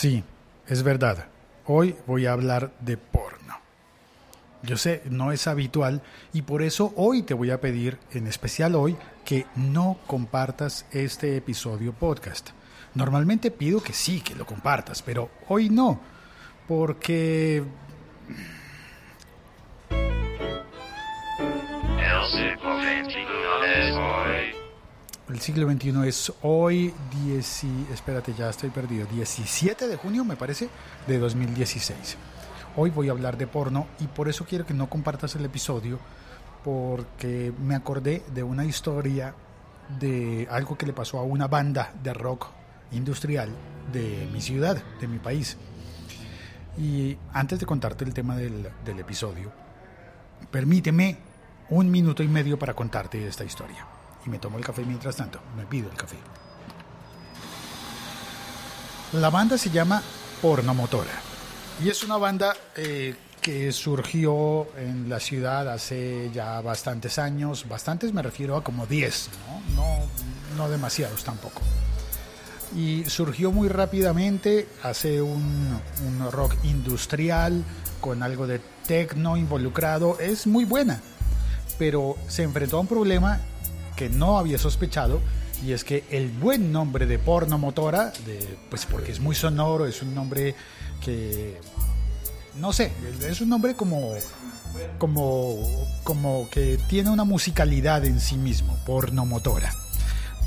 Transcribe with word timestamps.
Sí, 0.00 0.22
es 0.68 0.84
verdad. 0.84 1.26
Hoy 1.66 1.96
voy 2.06 2.26
a 2.26 2.32
hablar 2.32 2.70
de 2.78 2.96
porno. 2.96 3.56
Yo 4.62 4.76
sé, 4.76 5.02
no 5.10 5.32
es 5.32 5.48
habitual 5.48 6.02
y 6.32 6.42
por 6.42 6.62
eso 6.62 6.92
hoy 6.94 7.24
te 7.24 7.34
voy 7.34 7.50
a 7.50 7.60
pedir, 7.60 7.98
en 8.12 8.28
especial 8.28 8.76
hoy, 8.76 8.96
que 9.24 9.46
no 9.56 9.98
compartas 10.06 10.86
este 10.92 11.36
episodio 11.36 11.92
podcast. 11.94 12.50
Normalmente 12.94 13.50
pido 13.50 13.82
que 13.82 13.92
sí, 13.92 14.20
que 14.20 14.36
lo 14.36 14.46
compartas, 14.46 15.02
pero 15.02 15.30
hoy 15.48 15.68
no, 15.68 16.00
porque... 16.68 17.64
El 25.28 25.40
siglo 25.40 25.70
XXI 25.70 26.08
es 26.08 26.32
hoy, 26.40 26.94
espérate, 27.92 28.32
ya 28.32 28.48
estoy 28.48 28.70
perdido, 28.70 29.06
17 29.12 29.86
de 29.86 29.96
junio 29.96 30.24
me 30.24 30.36
parece, 30.36 30.70
de 31.06 31.18
2016. 31.18 32.16
Hoy 32.76 32.88
voy 32.88 33.08
a 33.08 33.12
hablar 33.12 33.36
de 33.36 33.46
porno 33.46 33.88
y 34.00 34.06
por 34.06 34.30
eso 34.30 34.46
quiero 34.46 34.64
que 34.64 34.72
no 34.72 34.88
compartas 34.88 35.34
el 35.36 35.44
episodio, 35.44 35.98
porque 36.64 37.52
me 37.60 37.74
acordé 37.74 38.22
de 38.32 38.42
una 38.42 38.64
historia 38.64 39.34
de 40.00 40.48
algo 40.50 40.78
que 40.78 40.86
le 40.86 40.94
pasó 40.94 41.18
a 41.18 41.24
una 41.24 41.46
banda 41.46 41.92
de 42.02 42.14
rock 42.14 42.46
industrial 42.92 43.50
de 43.92 44.26
mi 44.32 44.40
ciudad, 44.40 44.82
de 44.98 45.08
mi 45.08 45.18
país. 45.18 45.58
Y 46.78 47.18
antes 47.34 47.60
de 47.60 47.66
contarte 47.66 48.06
el 48.06 48.14
tema 48.14 48.34
del, 48.34 48.66
del 48.82 48.98
episodio, 48.98 49.52
permíteme 50.50 51.18
un 51.68 51.90
minuto 51.90 52.22
y 52.22 52.28
medio 52.28 52.58
para 52.58 52.72
contarte 52.72 53.28
esta 53.28 53.44
historia 53.44 53.97
me 54.28 54.38
tomo 54.38 54.58
el 54.58 54.64
café 54.64 54.84
mientras 54.84 55.16
tanto, 55.16 55.40
me 55.56 55.64
pido 55.66 55.90
el 55.90 55.96
café. 55.96 56.16
La 59.12 59.30
banda 59.30 59.56
se 59.56 59.70
llama 59.70 60.02
Pornomotora 60.42 61.28
y 61.82 61.88
es 61.88 62.02
una 62.02 62.16
banda 62.16 62.56
eh, 62.76 63.14
que 63.40 63.70
surgió 63.72 64.66
en 64.76 65.08
la 65.08 65.20
ciudad 65.20 65.68
hace 65.72 66.30
ya 66.34 66.60
bastantes 66.60 67.18
años, 67.18 67.66
bastantes 67.68 68.12
me 68.12 68.22
refiero 68.22 68.56
a 68.56 68.64
como 68.64 68.86
10, 68.86 69.30
¿no? 69.46 69.82
No, 69.82 69.98
no 70.56 70.68
demasiados 70.68 71.22
tampoco. 71.24 71.62
Y 72.76 73.04
surgió 73.04 73.52
muy 73.52 73.68
rápidamente, 73.68 74.68
hace 74.82 75.22
un, 75.22 75.80
un 76.06 76.30
rock 76.32 76.56
industrial 76.64 77.64
con 78.00 78.22
algo 78.22 78.46
de 78.46 78.60
techno 78.86 79.36
involucrado, 79.36 80.18
es 80.18 80.46
muy 80.46 80.64
buena, 80.64 81.00
pero 81.78 82.16
se 82.26 82.42
enfrentó 82.42 82.76
a 82.78 82.80
un 82.80 82.86
problema 82.88 83.40
que 83.98 84.08
no 84.08 84.38
había 84.38 84.58
sospechado 84.58 85.20
y 85.66 85.72
es 85.72 85.82
que 85.82 86.04
el 86.10 86.28
buen 86.28 86.70
nombre 86.70 87.04
de 87.06 87.18
porno 87.18 87.58
motora, 87.58 88.12
pues 88.70 88.86
porque 88.86 89.10
es 89.10 89.18
muy 89.18 89.34
sonoro, 89.34 89.86
es 89.86 90.02
un 90.02 90.14
nombre 90.14 90.54
que 91.04 91.60
no 92.60 92.72
sé, 92.72 92.92
es 93.28 93.40
un 93.40 93.48
nombre 93.48 93.74
como 93.74 94.12
como 94.98 95.58
como 96.04 96.48
que 96.48 96.78
tiene 96.88 97.10
una 97.10 97.24
musicalidad 97.24 98.04
en 98.04 98.20
sí 98.20 98.36
mismo, 98.36 98.78
porno 98.86 99.26
motora. 99.26 99.74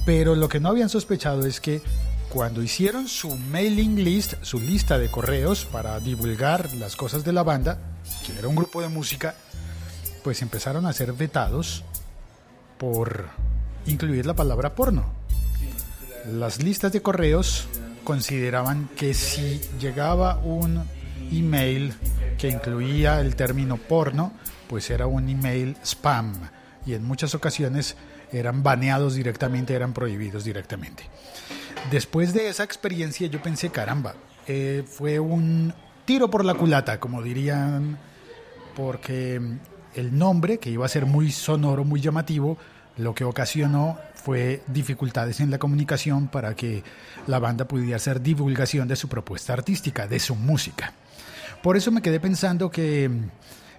Pero 0.06 0.36
lo 0.36 0.48
que 0.48 0.62
no 0.62 0.70
habían 0.70 0.88
sospechado 0.88 1.46
es 1.46 1.60
que 1.60 1.82
cuando 2.30 2.64
hicieron 2.64 3.10
su 3.10 3.36
mailing 3.36 4.02
list, 4.02 4.36
su 4.44 4.62
lista 4.62 4.98
de 4.98 5.12
correos 5.12 5.66
para 5.66 6.00
divulgar 6.00 6.74
las 6.76 6.96
cosas 6.96 7.26
de 7.26 7.34
la 7.34 7.44
banda, 7.44 7.80
que 8.26 8.32
era 8.40 8.48
un 8.48 8.56
grupo 8.56 8.82
de 8.82 8.88
música, 8.88 9.36
pues 10.24 10.42
empezaron 10.42 10.86
a 10.86 10.94
ser 10.94 11.12
vetados 11.12 11.84
por 12.82 13.28
incluir 13.86 14.26
la 14.26 14.34
palabra 14.34 14.74
porno. 14.74 15.06
Las 16.26 16.64
listas 16.64 16.92
de 16.92 17.04
correos 17.04 17.68
consideraban 18.04 18.90
que 18.96 19.14
si 19.14 19.62
llegaba 19.80 20.40
un 20.40 20.84
email 21.32 21.94
que 22.40 22.50
incluía 22.50 23.22
el 23.22 23.36
término 23.36 23.78
porno, 23.78 24.34
pues 24.68 24.90
era 24.90 25.06
un 25.06 25.30
email 25.30 25.78
spam 25.86 26.34
y 26.84 26.96
en 26.96 27.06
muchas 27.06 27.36
ocasiones 27.36 27.98
eran 28.32 28.64
baneados 28.64 29.14
directamente, 29.14 29.76
eran 29.76 29.94
prohibidos 29.94 30.44
directamente. 30.44 31.04
Después 31.92 32.34
de 32.34 32.50
esa 32.50 32.64
experiencia 32.64 33.28
yo 33.28 33.44
pensé, 33.44 33.70
caramba, 33.70 34.16
eh, 34.48 34.84
fue 34.88 35.20
un 35.20 35.72
tiro 36.06 36.32
por 36.32 36.44
la 36.44 36.56
culata, 36.56 37.00
como 37.00 37.22
dirían, 37.22 38.00
porque 38.76 39.40
el 39.96 40.18
nombre, 40.18 40.58
que 40.60 40.70
iba 40.70 40.86
a 40.86 40.90
ser 40.90 41.06
muy 41.06 41.32
sonoro, 41.32 41.84
muy 41.84 42.02
llamativo, 42.02 42.58
lo 42.98 43.16
que 43.16 43.24
ocasionó 43.24 43.98
fue 44.14 44.62
dificultades 44.68 45.40
en 45.40 45.50
la 45.50 45.58
comunicación 45.58 46.28
para 46.28 46.56
que 46.56 46.84
la 47.28 47.40
banda 47.40 47.66
pudiera 47.66 47.96
hacer 47.96 48.22
divulgación 48.22 48.88
de 48.88 48.96
su 48.96 49.08
propuesta 49.08 49.54
artística, 49.54 50.08
de 50.08 50.20
su 50.20 50.36
música. 50.36 50.94
Por 51.64 51.78
eso 51.78 51.92
me 51.92 52.02
quedé 52.02 52.20
pensando 52.20 52.70
que 52.70 53.10
mm, 53.10 53.30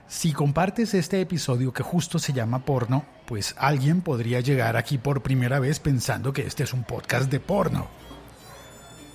si 0.08 0.32
compartes 0.32 0.94
este 0.94 1.20
episodio 1.20 1.72
que 1.72 1.82
justo 1.82 2.18
se 2.18 2.32
llama 2.32 2.64
porno, 2.64 3.04
pues 3.26 3.54
alguien 3.58 4.00
podría 4.00 4.40
llegar 4.40 4.76
aquí 4.76 4.98
por 4.98 5.22
primera 5.22 5.58
vez 5.58 5.80
pensando 5.80 6.32
que 6.32 6.46
este 6.46 6.64
es 6.64 6.72
un 6.72 6.84
podcast 6.84 7.30
de 7.30 7.40
porno. 7.40 7.88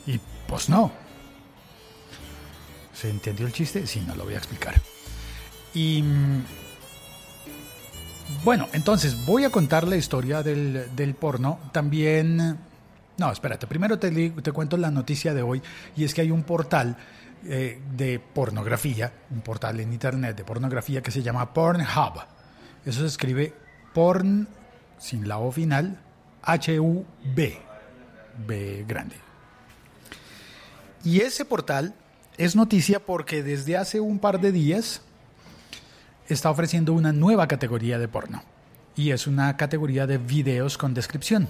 Y 0.06 0.20
pues 0.48 0.70
no. 0.70 0.92
¿Se 2.94 3.10
entendió 3.10 3.46
el 3.46 3.54
chiste? 3.54 3.86
Sí, 3.86 4.04
no 4.08 4.16
lo 4.16 4.24
voy 4.24 4.34
a 4.34 4.38
explicar. 4.38 4.82
Y 5.74 6.02
mm, 6.02 6.44
bueno, 8.44 8.68
entonces 8.74 9.26
voy 9.26 9.44
a 9.44 9.50
contar 9.50 9.88
la 9.88 9.96
historia 9.96 10.44
del, 10.44 11.16
porno. 11.20 11.60
También... 11.72 12.58
No, 13.18 13.32
espérate, 13.32 13.66
primero 13.66 13.98
te, 13.98 14.12
te, 14.30 14.52
cuento 14.52 14.78
la 14.78 14.92
noticia 14.92 15.34
de 15.34 15.42
hoy 15.42 15.62
y 15.96 16.04
es 16.04 16.14
que 16.14 16.22
hay 16.22 16.30
un 16.30 16.44
portal 16.44 16.98
eh, 17.46 17.82
de 17.96 18.20
pornografía, 18.20 19.12
un 19.32 19.42
portal 19.42 19.80
en 19.80 19.92
internet 19.92 20.38
de 20.38 20.44
pornografía 20.44 21.02
que 21.02 21.10
se 21.10 21.24
llama 21.24 21.52
Pornhub. 21.54 22.22
Eso 22.86 23.02
se 23.02 23.08
escribe 23.08 23.54
porn 23.94 24.48
sin 25.00 25.28
la 25.28 25.40
O 25.40 25.52
final, 25.52 26.00
H-U-B, 26.44 27.58
B 28.46 28.86
grande. 28.88 29.16
Y 31.04 31.22
ese 31.22 31.46
portal 31.46 31.96
es 32.38 32.56
noticia 32.56 33.00
porque 33.00 33.44
desde 33.44 33.78
hace 33.78 34.00
un 34.00 34.20
par 34.20 34.40
de 34.40 34.52
días 34.52 35.02
está 36.28 36.50
ofreciendo 36.50 36.94
una 36.94 37.14
nueva 37.14 37.48
categoría 37.48 38.00
de 38.00 38.08
porno. 38.08 38.44
Y 38.96 39.12
es 39.12 39.28
una 39.28 39.56
categoría 39.58 40.08
de 40.08 40.18
videos 40.18 40.78
con 40.78 40.94
descripción. 40.94 41.50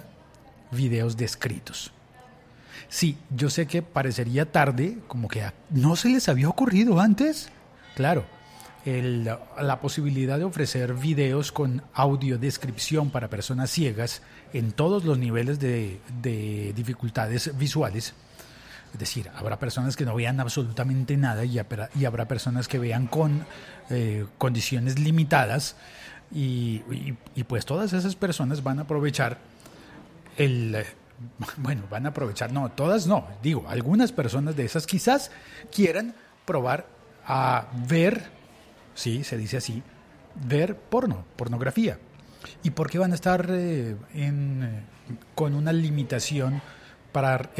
Videos 0.71 1.17
descritos. 1.17 1.91
Sí, 2.89 3.17
yo 3.29 3.49
sé 3.49 3.67
que 3.67 3.81
parecería 3.81 4.51
tarde, 4.51 4.99
como 5.07 5.27
que 5.27 5.43
no 5.69 5.95
se 5.95 6.09
les 6.09 6.29
había 6.29 6.49
ocurrido 6.49 6.99
antes. 6.99 7.49
Claro, 7.95 8.25
la 8.85 9.79
posibilidad 9.81 10.37
de 10.37 10.45
ofrecer 10.45 10.93
videos 10.93 11.51
con 11.51 11.81
audiodescripción 11.93 13.09
para 13.09 13.29
personas 13.29 13.69
ciegas 13.71 14.21
en 14.53 14.71
todos 14.71 15.03
los 15.03 15.17
niveles 15.17 15.59
de, 15.59 15.99
de 16.21 16.73
dificultades 16.73 17.57
visuales 17.57 18.13
es 18.97 19.01
decir, 19.01 19.29
habrá 19.35 19.59
personas 19.59 19.95
que 19.95 20.05
no 20.05 20.15
vean 20.15 20.39
absolutamente 20.39 21.17
nada 21.17 21.45
y 21.45 21.59
habrá, 21.59 22.27
personas 22.27 22.67
que 22.67 22.79
vean 22.79 23.05
con 23.05 23.45
eh, 23.91 24.25
condiciones 24.39 24.97
limitadas 24.97 25.75
y, 26.33 26.79
pues 27.47 27.63
todas 27.67 27.93
esas 27.93 28.15
personas 28.15 28.63
van 28.63 28.79
a 28.79 28.81
aprovechar 28.83 29.37
el... 30.35 30.77
Bueno, 31.57 31.83
van 31.91 32.07
a 32.07 32.09
aprovechar, 32.09 32.51
no, 32.51 32.69
todas 32.69 33.05
no, 33.05 33.27
digo, 33.43 33.65
algunas 33.69 34.11
personas 34.11 34.55
de 34.55 34.65
esas 34.65 34.87
quizás 34.87 35.29
quieran 35.71 36.15
probar 36.45 36.87
a 37.27 37.67
ver, 37.87 38.23
sí, 38.95 39.23
se 39.23 39.37
dice 39.37 39.57
así, 39.57 39.83
ver 40.47 40.75
porno, 40.75 41.23
pornografía. 41.35 41.99
¿Y 42.63 42.71
por 42.71 42.89
qué 42.89 42.97
van 42.97 43.11
a 43.11 43.15
estar 43.15 43.47
eh, 43.51 43.95
con 45.35 45.53
una 45.53 45.71
limitación 45.71 46.61
para 47.11 47.51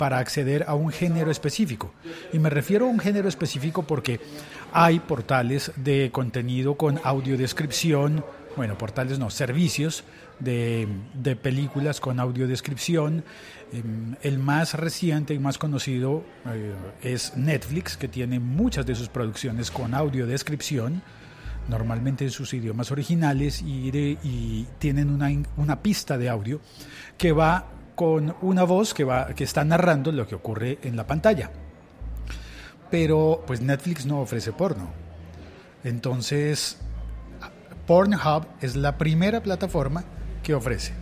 para 0.00 0.16
acceder 0.16 0.64
a 0.66 0.74
un 0.74 0.90
género 0.90 1.30
específico. 1.30 1.92
Y 2.32 2.38
me 2.38 2.48
refiero 2.48 2.86
a 2.86 2.88
un 2.88 3.00
género 3.00 3.28
específico 3.28 3.82
porque 3.82 4.18
hay 4.72 4.98
portales 4.98 5.72
de 5.76 6.08
contenido 6.10 6.76
con 6.76 6.98
audiodescripción, 7.04 8.24
bueno, 8.56 8.78
portales 8.78 9.18
no, 9.18 9.28
servicios 9.28 10.04
de, 10.38 10.88
películas 11.42 12.00
con 12.00 12.18
audiodescripción. 12.18 13.24
Em, 13.74 14.16
el 14.22 14.38
más 14.38 14.72
reciente 14.72 15.34
y 15.34 15.38
más 15.38 15.58
conocido 15.58 16.24
eh, 16.46 16.72
es 17.02 17.36
Netflix, 17.36 17.98
que 17.98 18.08
tiene 18.08 18.40
muchas 18.40 18.86
de 18.86 18.94
sus 18.94 19.10
producciones 19.10 19.70
con 19.70 19.92
audiodescripción 19.92 21.02
normalmente 21.68 22.24
en 22.24 22.30
sus 22.30 22.54
idiomas 22.54 22.90
originales 22.90 23.60
y, 23.60 23.90
y 24.24 24.66
tienen 24.78 25.10
una, 25.10 25.28
una, 25.58 25.82
pista 25.82 26.16
de 26.16 26.30
audio 26.30 26.58
que 27.18 27.32
va 27.32 27.66
con 28.00 28.34
una 28.40 28.64
voz 28.64 28.94
que, 28.94 29.04
va, 29.04 29.26
que 29.34 29.44
está 29.44 29.62
narrando 29.62 30.10
lo 30.10 30.26
que 30.26 30.34
ocurre 30.34 30.78
en 30.84 30.96
la 30.96 31.06
pantalla. 31.06 31.50
Pero 32.90 33.44
pues 33.46 33.60
Netflix 33.60 34.06
no 34.06 34.22
ofrece 34.22 34.52
porno. 34.52 34.88
Entonces, 35.84 36.78
Pornhub 37.86 38.46
es 38.62 38.74
la 38.74 38.96
primera 38.96 39.42
plataforma 39.42 40.02
que 40.42 40.54
ofrece 40.54 40.94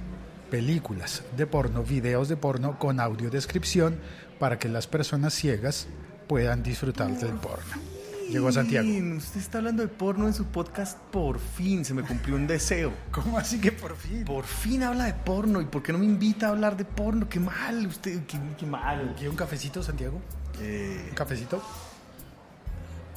películas 0.51 1.23
de 1.37 1.47
porno, 1.47 1.85
videos 1.85 2.29
de 2.29 2.37
porno 2.37 2.81
con 2.81 2.99
audiodescripción 2.99 4.01
para 4.41 4.59
que 4.59 4.69
las 4.69 4.89
personas 4.89 5.35
ciegas 5.35 5.87
puedan 6.27 6.65
disfrutar 6.65 7.17
del 7.17 7.35
porno. 7.35 7.98
Llegó 8.29 8.53
Santiago. 8.53 8.87
Fin, 8.87 9.17
Usted 9.17 9.41
está 9.41 9.59
hablando 9.59 9.83
de 9.83 9.89
porno 9.89 10.27
en 10.27 10.35
su 10.35 10.45
podcast, 10.47 10.99
por 11.11 11.39
fin, 11.39 11.85
se 11.85 11.95
me 11.95 12.03
cumplió 12.03 12.37
un 12.37 12.47
deseo. 12.47 12.93
¿Cómo 13.11 13.39
así 13.39 13.61
que 13.61 13.73
por 13.73 13.97
fin? 13.97 14.25
Por 14.25 14.45
fin 14.45 14.83
habla 14.83 15.07
de 15.07 15.15
porno, 15.15 15.61
¿y 15.61 15.65
por 15.65 15.83
qué 15.83 15.93
no 15.93 15.99
me 15.99 16.05
invita 16.05 16.47
a 16.47 16.51
hablar 16.51 16.77
de 16.77 16.85
porno? 16.85 17.29
Qué 17.29 17.41
mal, 17.41 17.87
usted, 17.87 18.25
qué, 18.27 18.39
qué 18.59 18.67
mal. 18.67 19.15
¿Quiere 19.15 19.31
un 19.31 19.37
cafecito, 19.37 19.83
Santiago? 19.83 20.21
Eh, 20.61 21.07
¿Un 21.11 21.15
cafecito? 21.15 21.63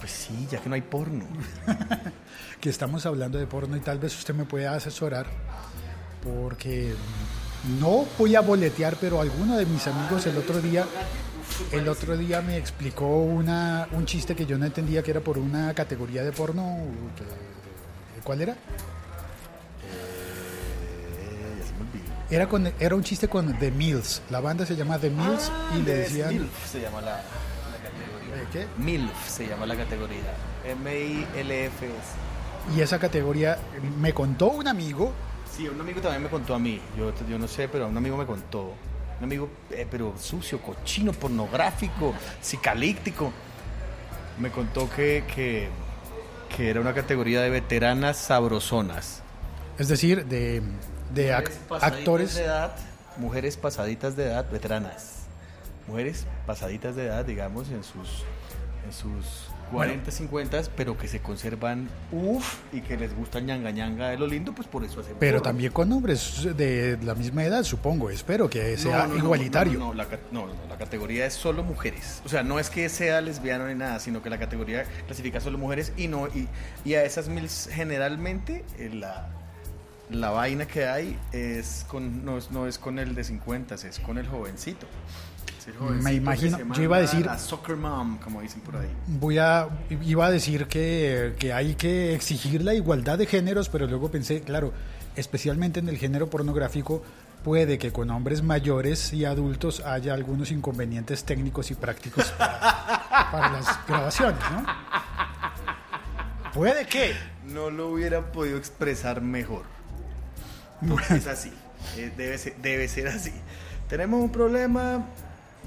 pues 0.01 0.11
sí, 0.13 0.47
ya 0.49 0.59
que 0.59 0.67
no 0.67 0.75
hay 0.75 0.81
porno. 0.81 1.25
Que 2.59 2.69
estamos 2.69 3.07
hablando 3.07 3.39
de 3.39 3.47
porno 3.47 3.75
y 3.75 3.79
tal 3.79 3.97
vez 3.97 4.15
usted 4.15 4.35
me 4.35 4.45
pueda 4.45 4.75
asesorar 4.75 5.25
porque 6.23 6.93
no 7.79 8.05
voy 8.19 8.35
a 8.35 8.41
boletear, 8.41 8.97
pero 9.01 9.19
alguno 9.19 9.57
de 9.57 9.65
mis 9.65 9.87
amigos 9.87 10.27
el 10.27 10.37
otro 10.37 10.61
día 10.61 10.85
el 11.71 11.87
otro 11.87 12.17
día 12.17 12.41
me 12.41 12.57
explicó 12.57 13.05
una, 13.05 13.87
un 13.91 14.05
chiste 14.05 14.35
que 14.35 14.45
yo 14.45 14.57
no 14.57 14.65
entendía 14.65 15.03
que 15.03 15.11
era 15.11 15.21
por 15.21 15.37
una 15.37 15.73
categoría 15.73 16.23
de 16.23 16.31
porno. 16.31 16.77
¿Cuál 18.23 18.41
era? 18.41 18.53
Eh. 18.53 18.57
Era, 22.29 22.47
con, 22.47 22.71
era 22.79 22.95
un 22.95 23.03
chiste 23.03 23.27
con 23.27 23.57
The 23.59 23.71
Mills. 23.71 24.21
La 24.29 24.39
banda 24.39 24.65
se 24.65 24.75
llama 24.75 24.97
The 24.99 25.09
Mills 25.09 25.51
Ah, 25.51 25.75
y 25.77 25.81
le 25.83 25.95
decían... 25.95 26.33
MILF 26.33 26.71
se 26.71 26.81
llama 26.81 27.01
la, 27.01 27.17
la 27.17 27.77
categoría. 27.83 28.35
¿Eh, 28.35 28.47
¿Qué? 28.51 28.67
MILF 28.81 29.29
se 29.29 29.47
llama 29.47 29.65
la 29.65 29.75
categoría. 29.75 30.33
M-I-L-F-S. 30.65 32.77
Y 32.77 32.81
esa 32.81 32.99
categoría 32.99 33.57
me 33.99 34.13
contó 34.13 34.49
un 34.49 34.67
amigo 34.67 35.11
Sí, 35.55 35.67
un 35.67 35.81
amigo 35.81 35.99
también 35.99 36.23
me 36.23 36.29
contó 36.29 36.55
a 36.55 36.59
mí. 36.59 36.79
Yo, 36.97 37.11
yo 37.29 37.37
no 37.37 37.47
sé, 37.47 37.67
pero 37.67 37.87
un 37.87 37.97
amigo 37.97 38.15
me 38.15 38.25
contó. 38.25 38.73
Un 39.21 39.25
amigo, 39.25 39.49
eh, 39.69 39.85
pero 39.89 40.15
sucio, 40.17 40.59
cochino, 40.59 41.13
pornográfico, 41.13 42.15
psicalíptico. 42.41 43.31
Me 44.39 44.49
contó 44.49 44.89
que, 44.89 45.23
que, 45.31 45.69
que 46.57 46.71
era 46.71 46.81
una 46.81 46.95
categoría 46.95 47.39
de 47.39 47.51
veteranas 47.51 48.17
sabrosonas. 48.17 49.21
Es 49.77 49.89
decir, 49.89 50.25
de, 50.25 50.63
de 51.13 51.33
actores. 51.33 52.33
de 52.33 52.45
edad, 52.45 52.75
mujeres 53.17 53.57
pasaditas 53.57 54.15
de 54.15 54.25
edad, 54.25 54.49
veteranas. 54.51 55.27
Mujeres 55.87 56.25
pasaditas 56.47 56.95
de 56.95 57.05
edad, 57.05 57.23
digamos, 57.23 57.69
en 57.69 57.83
sus, 57.83 58.23
en 58.87 58.91
sus 58.91 59.51
40, 59.71 60.11
50, 60.11 60.61
pero 60.75 60.97
que 60.97 61.07
se 61.07 61.19
conservan 61.19 61.89
uff 62.11 62.59
y 62.73 62.81
que 62.81 62.97
les 62.97 63.15
gusta 63.15 63.39
ñanga 63.39 63.71
ñanga 63.71 64.09
de 64.09 64.17
lo 64.17 64.27
lindo, 64.27 64.53
pues 64.53 64.67
por 64.67 64.83
eso 64.83 64.99
hacen 64.99 65.15
Pero 65.19 65.41
también 65.41 65.71
con 65.71 65.91
hombres 65.91 66.55
de 66.55 66.97
la 67.03 67.15
misma 67.15 67.43
edad, 67.43 67.63
supongo. 67.63 68.09
Espero 68.09 68.49
que 68.49 68.77
sea 68.77 68.99
No, 68.99 69.07
no, 69.07 69.13
no, 69.13 69.19
igualitario. 69.25 69.79
No, 69.79 69.87
no, 69.87 69.93
la, 69.93 70.07
no, 70.31 70.47
la 70.69 70.77
categoría 70.77 71.25
es 71.25 71.33
solo 71.33 71.63
mujeres. 71.63 72.21
O 72.25 72.29
sea, 72.29 72.43
no 72.43 72.59
es 72.59 72.69
que 72.69 72.89
sea 72.89 73.21
lesbiano 73.21 73.67
ni 73.67 73.75
nada, 73.75 73.99
sino 73.99 74.21
que 74.21 74.29
la 74.29 74.37
categoría 74.37 74.85
clasifica 75.05 75.39
solo 75.39 75.57
mujeres 75.57 75.93
y 75.97 76.07
no 76.07 76.27
y, 76.27 76.47
y 76.85 76.95
a 76.95 77.03
esas 77.03 77.29
mil 77.29 77.49
generalmente 77.49 78.63
eh, 78.77 78.89
la, 78.93 79.29
la 80.09 80.29
vaina 80.31 80.67
que 80.67 80.85
hay 80.85 81.17
es 81.31 81.85
con 81.87 82.25
no 82.25 82.37
es, 82.37 82.51
no 82.51 82.67
es 82.67 82.77
con 82.77 82.99
el 82.99 83.15
de 83.15 83.23
50, 83.23 83.75
es 83.75 83.99
con 83.99 84.17
el 84.17 84.27
jovencito. 84.27 84.87
Que 85.65 86.13
imagino, 86.13 86.57
yo 86.73 86.83
iba 86.83 86.97
a 86.97 87.01
decir- 87.01 87.25
la 87.25 87.37
soccer 87.37 87.75
mom, 87.75 88.17
como 88.19 88.41
dicen 88.41 88.61
por 88.61 88.75
ahí. 88.77 88.89
Voy 89.07 89.37
a, 89.37 89.67
iba 89.89 90.25
a 90.25 90.31
decir 90.31 90.67
que, 90.67 91.35
que 91.39 91.53
hay 91.53 91.75
que 91.75 92.13
exigir 92.15 92.63
la 92.63 92.73
igualdad 92.73 93.17
de 93.17 93.25
géneros, 93.25 93.69
pero 93.69 93.85
luego 93.87 94.09
pensé, 94.09 94.41
claro, 94.41 94.73
especialmente 95.15 95.79
en 95.79 95.89
el 95.89 95.97
género 95.97 96.29
pornográfico, 96.29 97.03
puede 97.43 97.77
que 97.77 97.91
con 97.91 98.09
hombres 98.11 98.41
mayores 98.43 99.13
y 99.13 99.25
adultos 99.25 99.81
haya 99.85 100.13
algunos 100.13 100.51
inconvenientes 100.51 101.23
técnicos 101.23 101.71
y 101.71 101.75
prácticos 101.75 102.31
para, 102.31 103.29
para 103.31 103.49
las 103.51 103.87
grabaciones, 103.87 104.39
¿no? 104.51 104.65
Puede 106.53 106.85
que. 106.85 107.13
No 107.45 107.69
lo 107.69 107.89
hubiera 107.89 108.31
podido 108.31 108.57
expresar 108.57 109.21
mejor. 109.21 109.63
Porque 110.87 111.15
es 111.15 111.27
así. 111.27 111.51
eh, 111.97 112.11
debe, 112.17 112.37
ser, 112.37 112.55
debe 112.57 112.87
ser 112.87 113.07
así. 113.07 113.31
Tenemos 113.87 114.21
un 114.21 114.31
problema. 114.31 115.05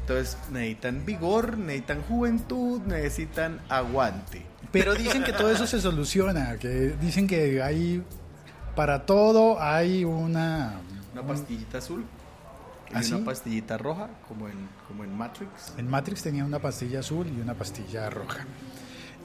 Entonces 0.05 0.37
necesitan 0.53 1.07
vigor, 1.07 1.57
necesitan 1.57 2.03
juventud, 2.03 2.83
necesitan 2.83 3.63
aguante. 3.71 4.43
Pero 4.71 4.95
dicen 4.95 5.25
que 5.25 5.33
todo 5.33 5.51
eso 5.51 5.67
se 5.67 5.81
soluciona, 5.81 6.59
que 6.59 6.95
dicen 7.01 7.27
que 7.27 7.63
hay, 7.63 8.03
para 8.77 9.07
todo 9.07 9.63
hay 9.63 10.05
una... 10.05 10.75
Una 11.15 11.23
pastillita 11.23 11.79
azul 11.79 12.05
y 12.91 12.97
¿Ah, 12.97 13.03
sí? 13.03 13.15
una 13.15 13.25
pastillita 13.25 13.79
roja, 13.79 14.11
como 14.29 14.47
en, 14.49 14.69
como 14.87 15.05
en 15.05 15.17
Matrix. 15.17 15.73
En 15.79 15.89
Matrix 15.89 16.23
tenía 16.23 16.45
una 16.45 16.59
pastilla 16.59 17.01
azul 17.01 17.27
y 17.27 17.41
una 17.41 17.55
pastilla 17.55 18.11
roja. 18.11 18.45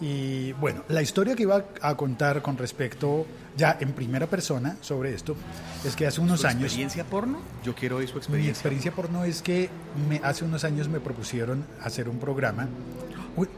Y 0.02 0.54
bueno, 0.54 0.84
la 0.88 1.02
historia 1.02 1.36
que 1.36 1.44
iba 1.44 1.66
a 1.82 1.96
contar 1.96 2.42
con 2.42 2.58
respecto, 2.58 3.26
ya 3.58 3.78
en 3.82 3.92
primera 3.92 4.28
persona, 4.28 4.78
sobre 4.80 5.14
esto, 5.14 5.36
es 5.84 5.96
que 5.96 6.08
hace 6.08 6.22
unos 6.22 6.42
¿Su 6.42 6.48
años... 6.48 6.64
experiencia 6.64 7.04
porno? 7.04 7.40
Yo 7.64 7.76
quiero 7.76 7.98
oír 7.98 8.08
su 8.08 8.14
Mi 8.14 8.20
experiencia. 8.20 8.52
experiencia 8.52 8.92
porno 8.94 9.26
es 9.26 9.42
que 9.42 9.70
me, 10.08 10.22
hace 10.24 10.46
unos 10.46 10.64
años 10.64 10.88
me 10.88 11.02
propusieron 11.02 11.66
hacer 11.84 12.08
un 12.08 12.18
programa, 12.18 12.70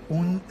un, 0.09 0.41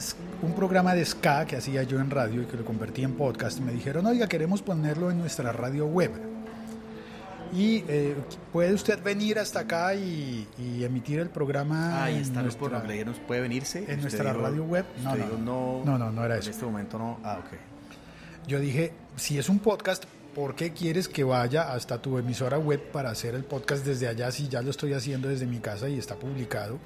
un 0.41 0.53
programa 0.55 0.95
de 0.95 1.05
ska 1.05 1.45
que 1.45 1.57
hacía 1.57 1.83
yo 1.83 1.99
en 1.99 2.09
radio 2.09 2.41
y 2.41 2.45
que 2.45 2.55
lo 2.55 2.63
convertí 2.63 3.03
en 3.03 3.13
podcast. 3.15 3.59
Me 3.59 3.73
dijeron, 3.73 4.05
oiga, 4.05 4.27
queremos 4.27 4.61
ponerlo 4.61 5.11
en 5.11 5.19
nuestra 5.19 5.51
radio 5.51 5.85
web. 5.87 6.30
Y 7.53 7.83
eh, 7.87 8.15
puede 8.53 8.73
usted 8.73 9.01
venir 9.03 9.37
hasta 9.39 9.59
acá 9.61 9.93
y, 9.93 10.47
y 10.57 10.83
emitir 10.83 11.19
el 11.19 11.29
programa 11.29 12.03
Ahí 12.03 12.15
en 12.15 12.21
está, 12.21 12.41
nuestra-. 12.41 12.83
Le 12.83 12.93
dijeron, 12.93 13.15
¿puede 13.27 13.41
venirse? 13.41 13.83
en 13.91 14.01
nuestra 14.01 14.31
dijo- 14.33 14.41
radio 14.43 14.63
web. 14.63 14.85
No, 15.03 15.09
no, 15.09 15.15
dijo, 15.17 15.37
no, 15.37 15.81
no, 15.85 15.97
no, 15.97 16.11
no 16.11 16.23
era 16.25 16.35
En 16.35 16.39
eso. 16.41 16.49
este 16.51 16.65
momento 16.65 16.97
no. 16.97 17.19
Ah, 17.23 17.39
ok. 17.39 17.57
Yo 18.47 18.59
dije, 18.59 18.93
si 19.17 19.37
es 19.37 19.49
un 19.49 19.59
podcast, 19.59 20.05
¿por 20.33 20.55
qué 20.55 20.71
quieres 20.71 21.07
que 21.07 21.23
vaya 21.23 21.73
hasta 21.73 22.01
tu 22.01 22.17
emisora 22.17 22.57
web 22.57 22.81
para 22.91 23.09
hacer 23.11 23.35
el 23.35 23.43
podcast 23.43 23.85
desde 23.85 24.07
allá 24.07 24.31
si 24.31 24.47
ya 24.47 24.61
lo 24.61 24.69
estoy 24.71 24.93
haciendo 24.93 25.27
desde 25.27 25.45
mi 25.45 25.59
casa 25.59 25.89
y 25.89 25.97
está 25.99 26.15
publicado? 26.15 26.79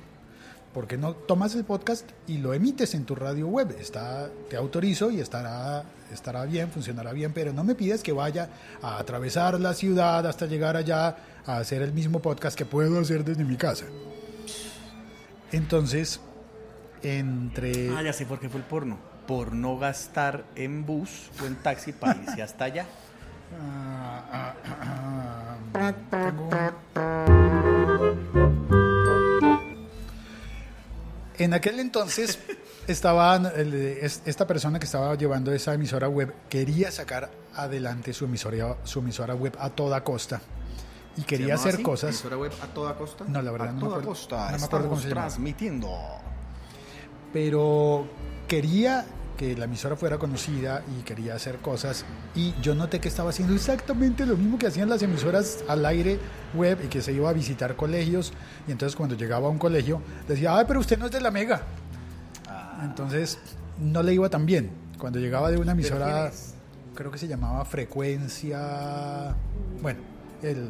¿Por 0.75 0.87
qué 0.87 0.97
no 0.97 1.13
tomas 1.13 1.55
el 1.55 1.63
podcast 1.63 2.05
y 2.27 2.39
lo 2.39 2.53
emites 2.53 2.95
en 2.95 3.05
tu 3.05 3.15
radio 3.15 3.47
web? 3.47 3.73
Está, 3.79 4.29
te 4.49 4.57
autorizo 4.57 5.09
y 5.09 5.21
estará, 5.21 5.85
estará 6.11 6.43
bien, 6.43 6.69
funcionará 6.69 7.13
bien, 7.13 7.31
pero 7.31 7.53
no 7.53 7.63
me 7.63 7.75
pides 7.75 8.03
que 8.03 8.11
vaya 8.11 8.49
a 8.81 8.97
atravesar 8.97 9.57
la 9.57 9.73
ciudad 9.73 10.27
hasta 10.27 10.47
llegar 10.47 10.75
allá 10.75 11.15
a 11.45 11.59
hacer 11.59 11.81
el 11.81 11.93
mismo 11.93 12.21
podcast 12.21 12.57
que 12.57 12.65
puedo 12.65 12.99
hacer 12.99 13.23
desde 13.23 13.45
mi 13.45 13.55
casa. 13.55 13.85
Entonces, 15.53 16.19
entre... 17.03 17.95
Ah, 17.95 18.01
ya 18.01 18.11
sé 18.11 18.25
por 18.25 18.41
qué 18.41 18.49
fue 18.49 18.59
el 18.59 18.65
porno. 18.65 18.97
Por 19.27 19.53
no 19.53 19.77
gastar 19.77 20.43
en 20.57 20.85
bus 20.85 21.31
o 21.41 21.45
en 21.45 21.55
taxi 21.55 21.93
para 21.93 22.21
irse 22.21 22.41
hasta 22.41 22.65
allá. 22.65 22.85
Ah, 23.61 24.25
ah, 24.29 24.55
ah, 24.81 25.57
ah. 25.73 25.95
Tengo 26.09 27.44
En 31.37 31.53
aquel 31.53 31.79
entonces 31.79 32.39
estaban 32.87 33.51
esta 33.55 34.47
persona 34.47 34.79
que 34.79 34.85
estaba 34.85 35.15
llevando 35.15 35.51
esa 35.53 35.73
emisora 35.73 36.07
web 36.07 36.33
quería 36.49 36.91
sacar 36.91 37.29
adelante 37.55 38.13
su 38.13 38.25
emisora 38.25 38.77
su 38.83 38.99
emisora 38.99 39.33
web 39.35 39.55
a 39.59 39.69
toda 39.69 40.03
costa 40.03 40.41
y 41.17 41.21
¿Se 41.21 41.25
quería 41.27 41.55
hacer 41.55 41.75
así? 41.75 41.83
cosas 41.83 42.09
¿Emisora 42.11 42.37
web 42.37 42.51
a 42.61 42.67
toda 42.67 42.95
costa? 42.95 43.25
No, 43.27 43.41
la 43.41 43.51
verdad 43.51 43.69
a 43.69 43.71
no 43.71 43.75
me 43.75 43.81
toda 43.81 43.91
acuerdo- 43.97 44.09
costa. 44.09 44.51
no 44.51 44.57
me 44.59 44.65
acuerdo 44.65 44.89
cómo 44.89 45.01
se 45.01 45.09
transmitiendo. 45.09 45.89
pero 47.33 48.07
quería 48.47 49.05
que 49.35 49.55
la 49.55 49.65
emisora 49.65 49.95
fuera 49.95 50.17
conocida 50.17 50.83
y 50.97 51.03
quería 51.03 51.35
hacer 51.35 51.57
cosas 51.57 52.05
y 52.35 52.53
yo 52.61 52.73
noté 52.75 52.99
que 52.99 53.07
estaba 53.07 53.29
haciendo 53.29 53.53
exactamente 53.53 54.25
lo 54.25 54.37
mismo 54.37 54.57
que 54.57 54.67
hacían 54.67 54.89
las 54.89 55.01
emisoras 55.01 55.63
al 55.67 55.85
aire 55.85 56.19
web 56.53 56.79
y 56.83 56.87
que 56.87 57.01
se 57.01 57.11
iba 57.13 57.29
a 57.29 57.33
visitar 57.33 57.75
colegios 57.75 58.33
y 58.67 58.71
entonces 58.71 58.95
cuando 58.95 59.15
llegaba 59.15 59.47
a 59.47 59.51
un 59.51 59.57
colegio 59.57 60.01
decía, 60.27 60.57
ay, 60.57 60.65
pero 60.67 60.79
usted 60.79 60.97
no 60.97 61.05
es 61.05 61.11
de 61.11 61.21
la 61.21 61.31
mega. 61.31 61.63
Ah. 62.47 62.81
Entonces 62.85 63.37
no 63.79 64.01
le 64.03 64.13
iba 64.13 64.29
tan 64.29 64.45
bien. 64.45 64.69
Cuando 64.97 65.19
llegaba 65.19 65.51
de 65.51 65.57
una 65.57 65.73
emisora, 65.73 66.31
creo 66.95 67.11
que 67.11 67.17
se 67.17 67.27
llamaba 67.27 67.65
Frecuencia, 67.65 69.35
bueno, 69.81 69.99
el- 70.41 70.69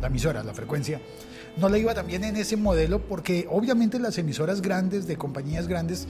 la 0.00 0.06
emisora, 0.06 0.42
la 0.44 0.54
frecuencia, 0.54 1.00
no 1.56 1.68
le 1.68 1.78
iba 1.80 1.92
tan 1.94 2.06
bien 2.06 2.22
en 2.24 2.36
ese 2.36 2.56
modelo 2.56 3.00
porque 3.00 3.46
obviamente 3.50 3.98
las 3.98 4.16
emisoras 4.18 4.62
grandes 4.62 5.06
de 5.06 5.16
compañías 5.16 5.66
grandes 5.66 6.06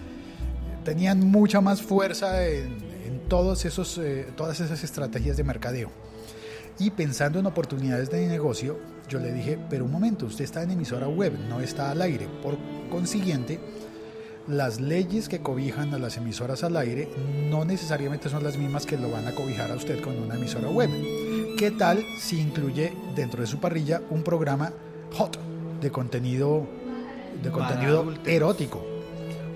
tenían 0.84 1.20
mucha 1.20 1.60
más 1.60 1.82
fuerza 1.82 2.46
en, 2.46 2.78
en 3.06 3.20
todos 3.28 3.64
esos, 3.64 3.98
eh, 3.98 4.26
todas 4.36 4.60
esas 4.60 4.82
estrategias 4.82 5.36
de 5.36 5.44
mercadeo. 5.44 5.90
Y 6.78 6.90
pensando 6.90 7.38
en 7.38 7.46
oportunidades 7.46 8.10
de 8.10 8.26
negocio, 8.26 8.78
yo 9.08 9.18
le 9.18 9.32
dije, 9.32 9.58
pero 9.68 9.84
un 9.84 9.92
momento, 9.92 10.26
usted 10.26 10.44
está 10.44 10.62
en 10.62 10.70
emisora 10.70 11.08
web, 11.08 11.32
no 11.48 11.60
está 11.60 11.90
al 11.90 12.00
aire. 12.00 12.26
Por 12.42 12.56
consiguiente, 12.90 13.60
las 14.46 14.80
leyes 14.80 15.28
que 15.28 15.40
cobijan 15.40 15.92
a 15.92 15.98
las 15.98 16.16
emisoras 16.16 16.64
al 16.64 16.76
aire 16.76 17.08
no 17.50 17.64
necesariamente 17.64 18.28
son 18.28 18.42
las 18.42 18.56
mismas 18.56 18.86
que 18.86 18.96
lo 18.96 19.10
van 19.10 19.26
a 19.26 19.34
cobijar 19.34 19.70
a 19.70 19.74
usted 19.74 20.00
con 20.00 20.18
una 20.18 20.36
emisora 20.36 20.70
web. 20.70 20.90
¿Qué 21.58 21.70
tal 21.70 22.02
si 22.18 22.40
incluye 22.40 22.92
dentro 23.14 23.42
de 23.42 23.46
su 23.46 23.60
parrilla 23.60 24.00
un 24.10 24.22
programa 24.22 24.72
hot 25.12 25.38
de 25.80 25.90
contenido 25.90 26.66
de 27.42 27.50
contenido 27.50 28.12
erótico. 28.26 28.84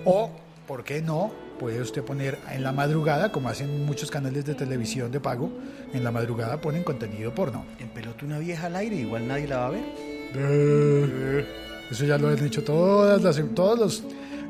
O, 0.05 0.29
¿por 0.67 0.83
qué 0.83 1.01
no? 1.01 1.31
Puede 1.59 1.81
usted 1.81 2.03
poner 2.03 2.37
en 2.51 2.63
la 2.63 2.71
madrugada, 2.71 3.31
como 3.31 3.49
hacen 3.49 3.85
muchos 3.85 4.11
canales 4.11 4.45
de 4.45 4.55
televisión 4.55 5.11
de 5.11 5.19
pago, 5.19 5.49
en 5.93 6.03
la 6.03 6.11
madrugada 6.11 6.59
ponen 6.59 6.83
contenido 6.83 7.33
porno. 7.33 7.65
En 7.79 7.89
pelota 7.89 8.25
una 8.25 8.39
vieja 8.39 8.67
al 8.67 8.75
aire, 8.75 8.95
igual 8.95 9.27
nadie 9.27 9.47
la 9.47 9.57
va 9.57 9.67
a 9.67 9.69
ver. 9.69 11.45
Eso 11.89 12.05
ya 12.05 12.17
lo 12.17 12.27
han 12.29 12.43
hecho 12.43 12.63
todas 12.63 13.21
las, 13.21 13.41
todos 13.53 13.79
los, 13.79 14.03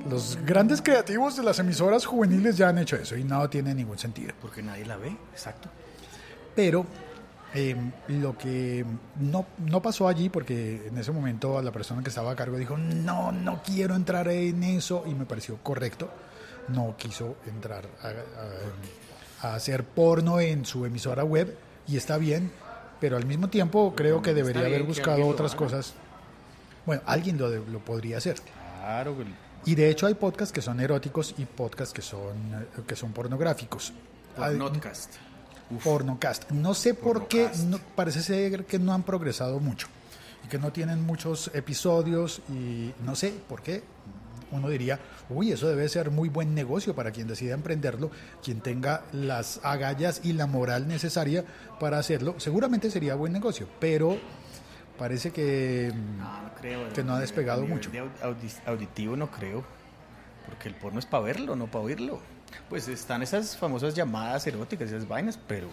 los 0.09 0.37
grandes 0.45 0.81
creativos 0.81 1.35
de 1.35 1.43
las 1.43 1.59
emisoras 1.59 2.05
juveniles 2.05 2.57
ya 2.57 2.69
han 2.69 2.77
hecho 2.79 2.95
eso 2.95 3.15
y 3.15 3.23
no 3.23 3.47
tiene 3.49 3.75
ningún 3.75 3.99
sentido. 3.99 4.33
Porque 4.41 4.63
nadie 4.63 4.85
la 4.85 4.97
ve, 4.97 5.15
exacto. 5.31 5.69
Pero 6.55 6.85
eh, 7.55 7.75
lo 8.09 8.37
que 8.37 8.85
no, 9.19 9.45
no 9.65 9.81
pasó 9.81 10.07
allí, 10.07 10.29
porque 10.29 10.87
en 10.87 10.97
ese 10.97 11.11
momento 11.11 11.61
la 11.61 11.71
persona 11.71 12.03
que 12.03 12.09
estaba 12.09 12.31
a 12.31 12.35
cargo 12.35 12.57
dijo, 12.57 12.77
no, 12.77 13.31
no 13.31 13.63
quiero 13.63 13.95
entrar 13.95 14.27
en 14.27 14.61
eso, 14.63 15.03
y 15.07 15.13
me 15.15 15.25
pareció 15.25 15.57
correcto, 15.63 16.09
no 16.67 16.95
quiso 16.97 17.37
entrar 17.47 17.85
a, 18.03 18.07
a- 18.07 19.49
a 19.49 19.55
hacer 19.55 19.83
porno 19.83 20.39
en 20.39 20.65
su 20.65 20.85
emisora 20.85 21.23
web, 21.23 21.55
y 21.87 21.97
está 21.97 22.17
bien, 22.17 22.51
pero 22.99 23.15
al 23.17 23.25
mismo 23.25 23.47
tiempo 23.49 23.93
creo 23.95 24.21
que 24.21 24.33
debería 24.33 24.61
haber 24.65 24.83
buscado 24.83 25.27
otras 25.27 25.55
cosas. 25.55 25.93
Bueno, 26.85 27.01
alguien 27.05 27.37
lo, 27.37 27.49
lo 27.49 27.79
podría 27.79 28.17
hacer. 28.17 28.35
Claro. 28.41 29.15
Y 29.65 29.75
de 29.75 29.89
hecho 29.89 30.05
hay 30.07 30.13
podcasts 30.13 30.53
que 30.53 30.61
son 30.61 30.79
eróticos 30.79 31.33
y 31.37 31.45
podcasts 31.45 31.93
que 31.93 32.01
son, 32.01 32.35
que 32.87 32.95
son 32.95 33.11
pornográficos. 33.13 33.93
Uf, 35.71 35.83
Pornocast. 35.83 36.51
No 36.51 36.73
sé 36.73 36.93
por 36.93 37.27
qué, 37.27 37.49
no- 37.67 37.79
parece 37.95 38.21
ser 38.21 38.65
que 38.65 38.79
no 38.79 38.93
han 38.93 39.03
progresado 39.03 39.59
mucho 39.59 39.87
y 40.43 40.47
que 40.47 40.57
no 40.59 40.71
tienen 40.71 41.01
muchos 41.05 41.49
episodios 41.53 42.41
y 42.49 42.93
no 43.03 43.15
sé 43.15 43.33
por 43.49 43.61
qué. 43.61 43.83
Uno 44.51 44.69
diría, 44.69 44.99
uy, 45.29 45.51
eso 45.51 45.67
debe 45.67 45.89
ser 45.89 46.11
muy 46.11 46.29
buen 46.29 46.53
negocio 46.53 46.93
para 46.95 47.09
quien 47.11 47.27
decida 47.27 47.55
emprenderlo, 47.55 48.11
quien 48.43 48.61
tenga 48.61 49.01
las 49.11 49.59
agallas 49.63 50.21
y 50.23 50.33
la 50.33 50.45
moral 50.45 50.87
necesaria 50.87 51.43
para 51.79 51.97
hacerlo. 51.97 52.35
Seguramente 52.37 52.91
sería 52.91 53.15
buen 53.15 53.33
negocio, 53.33 53.67
pero 53.79 54.17
parece 54.99 55.31
que... 55.31 55.91
No, 56.17 56.41
no 56.43 56.53
creo. 56.61 56.93
que 56.93 57.03
no 57.03 57.13
ha 57.13 57.17
A 57.17 57.21
despegado 57.21 57.65
mucho. 57.65 57.89
de 57.89 58.07
auditivo 58.67 59.15
no 59.17 59.31
creo. 59.31 59.63
Porque 60.45 60.69
el 60.69 60.75
porno 60.75 60.99
es 60.99 61.07
para 61.07 61.23
verlo, 61.23 61.55
no 61.55 61.65
para 61.65 61.83
oírlo. 61.85 62.19
Pues 62.69 62.87
están 62.87 63.21
esas 63.23 63.55
famosas 63.57 63.93
llamadas 63.95 64.45
eróticas, 64.47 64.87
esas 64.89 65.07
vainas, 65.07 65.39
pero. 65.47 65.67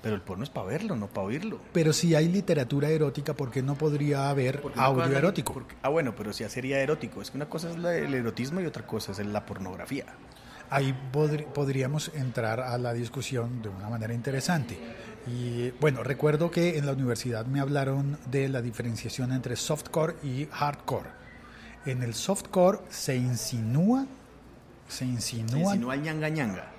Pero 0.00 0.14
el 0.14 0.20
porno 0.22 0.44
es 0.44 0.50
para 0.50 0.66
verlo, 0.66 0.94
no 0.94 1.08
para 1.08 1.26
oírlo. 1.26 1.58
Pero 1.72 1.92
si 1.92 2.14
hay 2.14 2.28
literatura 2.28 2.88
erótica, 2.88 3.34
¿por 3.34 3.50
qué 3.50 3.62
no 3.62 3.74
podría 3.74 4.30
haber 4.30 4.62
audio 4.76 5.02
erótico? 5.18 5.52
porque- 5.54 5.74
ah, 5.82 5.88
bueno, 5.88 6.14
pero 6.16 6.32
si 6.32 6.44
sería 6.48 6.78
erótico. 6.80 7.20
Es 7.20 7.32
que 7.32 7.36
una 7.36 7.48
cosa 7.48 7.68
es 7.70 7.78
la- 7.78 7.96
el 7.96 8.14
erotismo 8.14 8.60
y 8.60 8.66
otra 8.66 8.86
cosa 8.86 9.10
es 9.10 9.18
la 9.26 9.44
pornografía. 9.44 10.04
Ahí 10.70 10.94
podri- 11.12 11.46
podríamos 11.46 12.12
entrar 12.14 12.60
a 12.60 12.78
la 12.78 12.92
discusión 12.92 13.60
de 13.60 13.70
una 13.70 13.88
manera 13.88 14.14
interesante. 14.14 14.78
Y 15.26 15.70
bueno, 15.80 16.04
recuerdo 16.04 16.50
que 16.50 16.78
en 16.78 16.86
la 16.86 16.92
universidad 16.92 17.44
me 17.46 17.58
hablaron 17.58 18.18
de 18.30 18.48
la 18.48 18.62
diferenciación 18.62 19.32
entre 19.32 19.56
softcore 19.56 20.14
y 20.22 20.46
hardcore. 20.52 21.08
En 21.86 22.02
el 22.02 22.14
softcore 22.14 22.78
se 22.88 23.16
insinúa, 23.16 24.06
se 24.88 25.04
insinúa 25.04 25.74
el 25.74 26.02
ñanga 26.02 26.28
ñanga. 26.28 26.72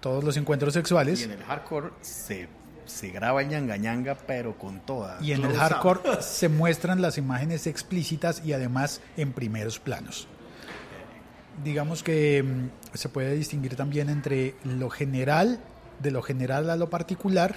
todos 0.00 0.22
los 0.22 0.36
encuentros 0.36 0.74
Y 0.74 0.78
sexuales 0.78 1.22
en 1.22 1.32
el 1.32 1.42
hardcore 1.42 1.90
se, 2.00 2.48
se 2.84 3.10
graba 3.10 3.42
el 3.42 3.48
ñanga 3.48 3.76
ñanga, 3.76 4.16
pero 4.26 4.58
con 4.58 4.80
toda. 4.80 5.18
y 5.22 5.32
en 5.32 5.44
el 5.44 5.54
hardcore 5.54 6.00
se 6.22 6.48
muestran 6.48 7.00
las 7.00 7.18
imágenes 7.18 7.66
explícitas 7.66 8.42
y 8.44 8.52
además 8.52 9.00
en 9.16 9.32
primeros 9.32 9.78
planos. 9.78 10.28
Digamos 11.64 12.02
que 12.02 12.42
mm, 12.42 12.96
se 12.96 13.08
puede 13.08 13.34
distinguir 13.34 13.76
también 13.76 14.10
entre 14.10 14.56
lo 14.64 14.90
general, 14.90 15.58
de 16.00 16.10
lo 16.10 16.20
general 16.22 16.68
a 16.68 16.76
lo 16.76 16.90
particular, 16.90 17.56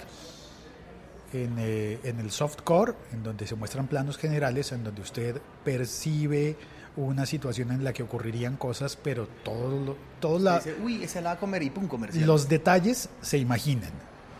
en, 1.32 1.56
eh, 1.58 1.98
en 2.02 2.18
el 2.18 2.30
softcore, 2.30 2.94
en 3.12 3.22
donde 3.22 3.46
se 3.46 3.54
muestran 3.54 3.86
planos 3.88 4.16
generales, 4.16 4.72
en 4.72 4.82
donde 4.84 5.02
usted 5.02 5.40
percibe 5.64 6.56
una 7.06 7.26
situación 7.26 7.70
en 7.72 7.84
la 7.84 7.92
que 7.92 8.02
ocurrirían 8.02 8.56
cosas, 8.56 8.96
pero 9.02 9.28
todo, 9.44 9.84
lo- 9.84 9.96
todo 10.20 10.38
la- 10.38 10.56
Dice, 10.58 10.76
uy, 10.82 11.02
ese 11.04 11.20
la 11.20 11.30
va 11.30 11.34
a 11.36 11.38
comer 11.40 11.62
y 11.62 11.70
pum, 11.70 11.86
comercial. 11.88 12.26
los 12.26 12.48
detalles 12.48 13.08
se 13.20 13.38
imaginan. 13.38 13.90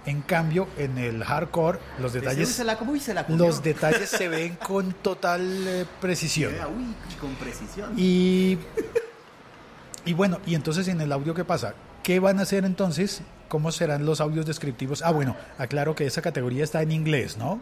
En 0.07 0.23
cambio, 0.23 0.67
en 0.79 0.97
el 0.97 1.23
hardcore, 1.25 1.79
los 2.01 2.15
detalles 2.15 2.49
se 2.49 2.65
la 2.65 2.79
comió 2.79 2.97
y 2.97 3.01
se 3.01 3.13
la 3.13 3.27
comió. 3.27 3.45
los 3.47 3.63
detalles 3.63 4.09
se 4.09 4.29
ven 4.29 4.57
con 4.67 4.93
total 4.95 5.43
eh, 5.69 5.85
precisión. 6.01 6.55
Uy, 6.55 6.95
con 7.21 7.35
precisión. 7.35 7.93
Y, 7.99 8.57
y 10.05 10.13
bueno, 10.15 10.39
y 10.47 10.55
entonces 10.55 10.89
en 10.89 11.01
el 11.01 11.13
audio, 11.13 11.35
¿qué 11.35 11.45
pasa? 11.45 11.75
¿Qué 12.03 12.19
van 12.19 12.39
a 12.39 12.43
hacer 12.43 12.65
entonces? 12.65 13.21
¿Cómo 13.49 13.73
serán 13.73 14.07
los 14.07 14.21
audios 14.21 14.47
descriptivos? 14.47 15.03
Ah, 15.03 15.11
bueno, 15.11 15.37
aclaro 15.59 15.95
que 15.95 16.07
esa 16.07 16.23
categoría 16.23 16.65
está 16.65 16.81
en 16.83 16.93
inglés, 16.93 17.37
¿no? 17.37 17.61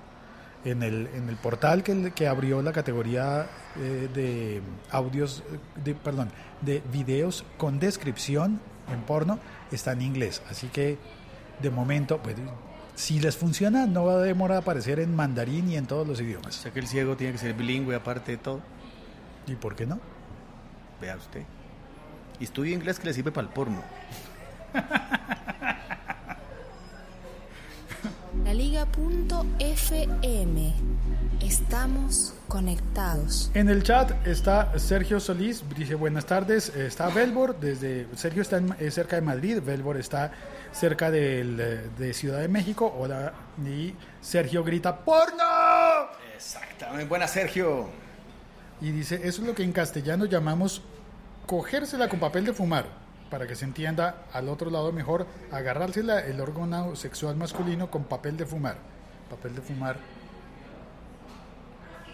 En 0.71 0.83
el, 0.83 1.09
en 1.15 1.29
el 1.29 1.37
portal 1.37 1.83
que, 1.83 2.13
que 2.15 2.29
abrió 2.29 2.61
la 2.61 2.73
categoría 2.73 3.47
eh, 3.77 4.09
de 4.13 4.61
audios, 4.91 5.43
de, 5.83 5.95
perdón, 5.95 6.31
de 6.61 6.83
videos 6.93 7.45
con 7.57 7.79
descripción 7.79 8.61
en 8.93 9.01
porno, 9.03 9.39
está 9.73 9.93
en 9.93 10.03
inglés. 10.03 10.43
Así 10.51 10.67
que, 10.69 10.99
de 11.63 11.71
momento, 11.71 12.19
pues, 12.23 12.37
si 12.95 13.21
les 13.21 13.37
funciona, 13.37 13.87
no 13.87 14.05
va 14.05 14.15
a 14.15 14.19
demorar 14.19 14.59
a 14.59 14.61
aparecer 14.61 15.01
en 15.01 15.15
mandarín 15.15 15.71
y 15.71 15.77
en 15.77 15.87
todos 15.87 16.07
los 16.07 16.19
O 16.19 16.23
idiomas. 16.23 16.55
sea 16.57 16.73
que 16.73 16.81
el 16.81 16.87
ciego 16.87 17.17
tiene 17.17 17.33
que 17.33 17.39
ser 17.39 17.55
bilingüe 17.55 17.95
aparte 17.95 18.33
de 18.33 18.39
todo. 18.39 18.61
¿Y 19.47 19.55
por 19.55 19.75
qué 19.75 19.87
no? 19.87 19.99
Vea 21.01 21.17
usted. 21.17 21.45
Y 22.41 22.45
estudio 22.45 22.75
inglés 22.75 22.99
que 22.99 23.07
le 23.07 23.15
sirve 23.15 23.33
para 23.33 23.47
el 23.47 23.53
porno. 23.53 23.83
Laliga.fm. 28.59 30.75
Estamos 31.41 32.35
conectados. 32.49 33.53
En 33.55 33.69
el 33.69 33.85
chat 33.85 34.27
está 34.27 34.77
Sergio 34.81 35.21
Solís, 35.21 35.63
dice 35.77 35.95
buenas 35.95 36.27
tardes, 36.27 36.75
está 36.75 37.09
Belbor, 37.09 37.61
desde 37.61 38.09
Sergio 38.17 38.43
está 38.43 38.57
en- 38.57 38.75
cerca 38.91 39.15
de 39.15 39.23
Madrid, 39.23 39.61
Belbor 39.65 39.97
está 39.97 40.33
cerca 40.73 41.09
del, 41.09 41.57
de 41.97 42.13
Ciudad 42.13 42.41
de 42.41 42.49
México, 42.49 42.93
hola, 42.99 43.33
y 43.65 43.95
Sergio 44.21 44.65
grita 44.65 45.05
¡Porno! 45.05 45.45
Exactamente. 46.35 47.05
Buena, 47.05 47.29
Sergio. 47.29 47.89
Y 48.81 48.91
dice, 48.91 49.21
eso 49.23 49.43
es 49.43 49.47
lo 49.47 49.55
que 49.55 49.63
en 49.63 49.71
castellano 49.71 50.25
llamamos 50.25 50.83
cogérsela 51.47 52.09
con 52.09 52.19
papel 52.19 52.45
de 52.47 52.53
fumar, 52.53 52.87
para 53.31 53.47
que 53.47 53.55
se 53.57 53.65
entienda 53.65 54.25
al 54.33 54.49
otro 54.49 54.71
lado 54.71 54.91
mejor, 54.93 55.27
agarrársela 55.53 56.21
el 56.21 56.41
órgano 56.41 56.97
sexual 56.97 57.37
masculino 57.37 57.91
con 57.91 58.05
papel 58.05 58.37
de 58.37 58.47
fumar. 58.47 58.77
Papel 59.31 59.55
de 59.55 59.61
fumar. 59.63 59.97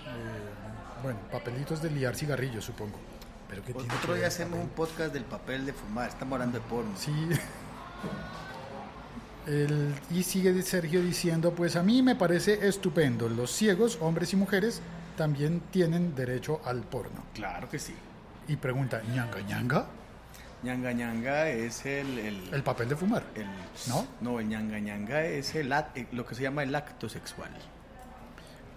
eh, 0.07 1.03
bueno, 1.03 1.19
papelitos 1.31 1.81
de 1.83 1.91
liar 1.91 2.15
cigarrillos, 2.17 2.65
supongo. 2.65 2.99
Pero 3.49 3.63
que 3.65 3.75
tiene 3.75 3.95
Otro 3.95 4.15
día 4.15 4.27
hacemos 4.27 4.53
papel? 4.53 4.65
un 4.65 4.71
podcast 4.75 5.13
del 5.13 5.25
papel 5.25 5.67
de 5.67 5.73
fumar. 5.73 6.09
Estamos 6.09 6.33
hablando 6.35 6.59
de 6.59 6.65
porno. 6.65 6.91
Sí. 6.97 7.13
El- 9.47 9.95
y 10.11 10.23
sigue 10.23 10.61
Sergio 10.63 11.03
diciendo, 11.03 11.53
pues 11.53 11.77
a 11.77 11.83
mí 11.83 12.03
me 12.03 12.17
parece 12.17 12.67
estupendo. 12.67 13.29
Los 13.29 13.51
ciegos, 13.51 13.99
hombres 14.01 14.33
y 14.33 14.37
mujeres, 14.37 14.81
también 15.17 15.61
tienen 15.71 16.15
derecho 16.15 16.61
al 16.65 16.81
porno. 16.81 17.23
Claro 17.35 17.69
que 17.69 17.79
sí. 17.79 17.95
Y 18.49 18.57
pregunta, 18.57 19.03
¿ñanga 19.13 19.41
ñanga? 19.43 19.87
Ñanga 20.65 20.93
ñanga 20.93 21.49
es 21.49 21.85
el... 21.87 22.19
el, 22.19 22.55
El 22.55 22.63
papel 22.63 22.89
de 22.89 22.97
fumar. 22.97 23.23
el- 23.35 23.47
¿No? 23.89 24.07
No, 24.21 24.41
el 24.41 24.49
ñanga 24.49 24.79
ñanga 24.81 25.23
es 25.25 25.55
el, 25.55 25.71
eh, 25.73 26.07
lo 26.13 26.25
que 26.27 26.35
se 26.35 26.43
llama 26.43 26.63
el 26.63 26.75
acto 26.75 27.09
sexual. 27.09 27.51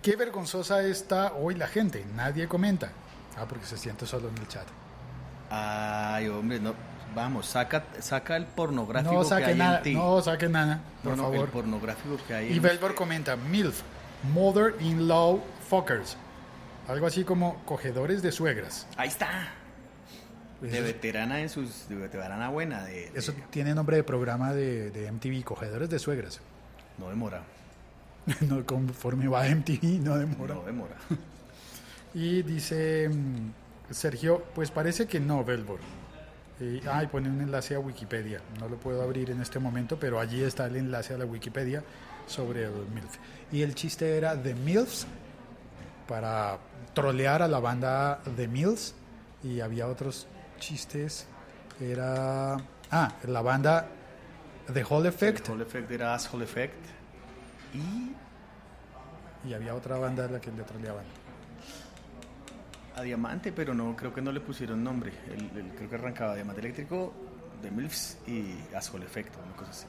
Qué 0.02 0.16
vergonzosa 0.16 0.84
está 0.84 1.34
hoy 1.34 1.56
la 1.56 1.68
gente. 1.68 2.06
Nadie 2.16 2.48
comenta. 2.48 2.90
Ah, 3.38 3.46
porque 3.48 3.66
se 3.66 3.78
siente 3.78 4.06
solo 4.06 4.30
en 4.30 4.38
el 4.38 4.48
chat. 4.48 4.66
Ay, 5.50 6.28
hombre, 6.28 6.60
no. 6.60 6.74
Vamos, 7.16 7.48
saca, 7.48 7.84
saca 8.00 8.36
el 8.36 8.46
pornográfico 8.46 9.14
No 9.14 9.22
que 9.22 9.28
saque 9.30 9.46
hay 9.46 9.56
nada, 9.56 9.78
en 9.78 9.84
ti. 9.84 9.94
no 9.96 10.22
saque 10.22 10.50
nada, 10.50 10.82
por 11.04 11.12
No, 11.12 11.18
no, 11.18 11.24
favor. 11.24 11.46
el 11.46 11.52
pornográfico 11.52 12.18
que 12.28 12.34
hay 12.36 12.52
Y 12.54 12.60
Belbor 12.60 12.94
comenta, 12.96 13.36
MILF, 13.38 13.82
Mother-in-Law 14.34 15.42
Fuckers. 15.70 16.18
Algo 16.88 17.08
así 17.08 17.24
como 17.24 17.56
cogedores 17.66 18.22
de 18.22 18.32
suegras. 18.32 18.88
Ahí 18.98 19.08
está. 19.08 19.50
De 20.62 20.70
Eso- 20.74 20.84
veterana 20.84 21.42
en 21.42 21.50
sus. 21.50 21.88
De 21.90 21.96
veterana 21.96 22.50
buena. 22.50 22.84
De, 22.84 23.12
de- 23.12 23.20
Eso 23.20 23.34
tiene 23.52 23.74
nombre 23.76 23.98
de 23.98 24.04
programa 24.04 24.54
de, 24.54 24.90
de 24.92 25.12
MTV, 25.12 25.44
cogedores 25.44 25.90
de 25.90 26.00
suegras. 26.00 26.40
No 26.98 27.10
demora. 27.10 27.44
no, 28.42 28.66
conforme 28.66 29.28
va 29.28 29.46
MTV, 29.48 30.00
no 30.02 30.18
demora. 30.18 30.56
No 30.56 30.64
demora. 30.64 30.96
Y 32.14 32.42
dice 32.42 33.10
mm, 33.10 33.94
Sergio, 33.94 34.44
pues 34.56 34.72
parece 34.72 35.06
que 35.06 35.20
no, 35.20 35.44
Belbor. 35.44 35.80
Y, 36.60 36.82
ay, 36.88 37.06
pone 37.08 37.30
un 37.30 37.40
enlace 37.40 37.76
a 37.76 37.80
Wikipedia. 37.80 38.42
No 38.60 38.68
lo 38.68 38.78
puedo 38.78 39.04
abrir 39.04 39.30
en 39.30 39.42
este 39.42 39.60
momento, 39.60 39.98
pero 40.00 40.20
allí 40.20 40.42
está 40.44 40.66
el 40.66 40.76
enlace 40.78 41.14
a 41.14 41.18
la 41.20 41.26
Wikipedia 41.26 41.84
sobre 42.26 42.64
el 42.64 42.72
MILF. 42.72 43.18
Y 43.52 43.62
el 43.62 43.76
chiste 43.76 44.18
era 44.18 44.42
The 44.42 44.56
MILFs 44.56 45.06
para 46.08 46.58
trolear 46.96 47.42
a 47.44 47.48
la 47.48 47.60
banda 47.60 48.20
de 48.36 48.48
Mills 48.48 48.96
y 49.44 49.60
había 49.60 49.88
otros 49.88 50.26
chistes. 50.58 51.28
Era. 51.80 52.58
Ah, 52.92 53.14
la 53.26 53.42
banda 53.42 53.88
The 54.74 54.84
Hall 54.90 55.06
Effect. 55.06 55.50
Hall 55.50 55.62
Effect 55.62 55.92
era 55.92 56.14
Asshole 56.16 56.44
Effect. 56.46 56.86
Y 57.74 58.14
Y 59.50 59.54
había 59.54 59.76
otra 59.76 59.98
banda 59.98 60.26
a 60.26 60.28
la 60.28 60.42
que 60.42 60.52
le 60.52 60.64
troleaban. 60.64 61.06
a 62.96 63.02
Diamante, 63.04 63.52
pero 63.52 63.74
no, 63.76 63.96
creo 63.96 64.12
que 64.14 64.22
no 64.22 64.32
le 64.32 64.40
pusieron 64.42 64.84
nombre. 64.84 65.12
El, 65.28 65.56
el- 65.58 65.72
creo 65.76 65.88
que 65.90 65.96
arrancaba 65.96 66.34
Diamante 66.36 66.62
Eléctrico, 66.62 67.14
The 67.62 67.70
Milfs 67.72 68.18
y 68.28 68.58
Asshole 68.76 69.06
Effect, 69.06 69.36
una 69.46 69.56
cosa 69.56 69.70
así. 69.72 69.86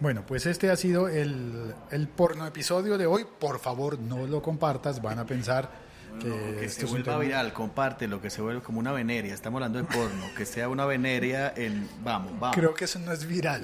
Bueno, 0.00 0.24
pues 0.26 0.44
este 0.46 0.70
ha 0.70 0.76
sido 0.76 1.06
el, 1.08 1.72
el 1.92 2.08
porno 2.08 2.46
episodio 2.48 2.98
de 2.98 3.06
hoy. 3.06 3.24
Por 3.38 3.60
favor, 3.60 3.96
no 3.98 4.26
lo 4.26 4.42
compartas. 4.42 5.00
Van 5.00 5.20
a 5.20 5.24
pensar 5.24 5.70
que, 6.18 6.28
No, 6.28 6.36
que 6.36 6.64
este 6.64 6.80
se 6.80 6.86
es 6.86 6.92
un 6.92 7.02
vuelva 7.02 7.18
viral, 7.18 7.52
comparte 7.52 8.08
lo 8.08 8.20
que 8.20 8.30
se 8.30 8.42
vuelve 8.42 8.62
como 8.62 8.78
una 8.78 8.92
veneria. 8.92 9.34
Estamos 9.34 9.58
hablando 9.58 9.78
de 9.78 9.84
porno, 9.84 10.24
que 10.36 10.46
sea 10.46 10.68
una 10.68 10.84
veneria 10.86 11.52
en. 11.56 11.88
Vamos, 12.02 12.32
vamos. 12.38 12.56
Creo 12.56 12.74
que 12.74 12.84
eso 12.84 12.98
no 12.98 13.12
es 13.12 13.26
viral. 13.26 13.62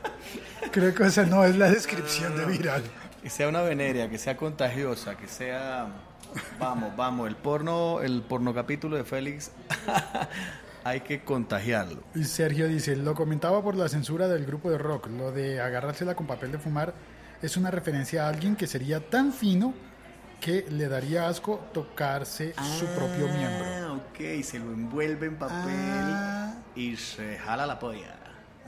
Creo 0.72 0.94
que 0.94 1.04
esa 1.04 1.24
no 1.24 1.44
es 1.44 1.56
la 1.56 1.70
descripción 1.70 2.36
de 2.36 2.44
viral. 2.46 2.82
Que 3.22 3.30
sea 3.30 3.48
una 3.48 3.62
veneria, 3.62 4.08
que 4.08 4.18
sea 4.18 4.36
contagiosa, 4.36 5.16
que 5.16 5.28
sea. 5.28 5.88
Vamos, 6.58 6.96
vamos. 6.96 7.28
El 7.28 7.36
porno, 7.36 8.00
el 8.00 8.22
porno 8.22 8.54
capítulo 8.54 8.96
de 8.96 9.04
Félix, 9.04 9.52
hay 10.84 11.00
que 11.00 11.24
contagiarlo. 11.24 12.02
Y 12.14 12.24
Sergio 12.24 12.68
dice, 12.68 12.94
lo 12.96 13.14
comentaba 13.14 13.62
por 13.62 13.74
la 13.74 13.88
censura 13.88 14.28
del 14.28 14.44
grupo 14.44 14.70
de 14.70 14.78
rock, 14.78 15.08
lo 15.08 15.32
de 15.32 15.60
agarrársela 15.60 16.14
con 16.14 16.26
papel 16.26 16.52
de 16.52 16.58
fumar 16.58 16.94
es 17.42 17.56
una 17.56 17.70
referencia 17.70 18.26
a 18.26 18.28
alguien 18.28 18.56
que 18.56 18.66
sería 18.66 19.00
tan 19.00 19.32
fino 19.32 19.74
que 20.40 20.66
le 20.70 20.88
daría 20.88 21.28
asco 21.28 21.60
tocarse 21.72 22.54
su 22.78 22.86
propio 22.86 23.26
miembro. 23.28 23.66
Ah, 23.66 23.92
ok, 23.94 24.42
se 24.44 24.58
lo 24.58 24.66
envuelve 24.72 25.26
en 25.26 25.36
papel 25.36 25.56
Ah. 25.74 26.54
y 26.74 26.96
se 26.96 27.38
jala 27.38 27.66
la 27.66 27.78
polla. 27.78 28.14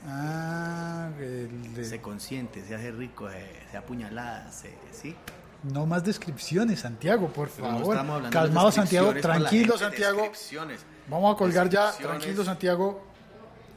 Ah, 0.07 1.09
el 1.19 1.73
de- 1.73 1.85
Se 1.85 2.01
consiente, 2.01 2.63
se 2.65 2.73
hace 2.75 2.91
rico, 2.91 3.29
se, 3.29 3.69
se 3.71 3.77
apuñalada, 3.77 4.51
se, 4.51 4.73
¿sí? 4.91 5.15
no 5.63 5.85
más 5.85 6.03
descripciones, 6.05 6.79
Santiago, 6.79 7.27
por 7.27 7.49
no 7.49 7.53
favor. 7.53 7.73
estamos 7.81 7.97
hablando 8.15 8.23
de 8.29 8.29
Calmado, 8.33 8.71
Santiago, 8.71 9.09
para 9.09 9.21
tranquilo, 9.21 9.73
gente, 9.73 9.83
Santiago. 9.85 10.17
descripciones. 10.21 10.81
Vamos 11.09 11.35
a 11.35 11.37
colgar 11.37 11.69
ya, 11.69 11.91
tranquilo, 11.91 12.45
Santiago. 12.45 13.03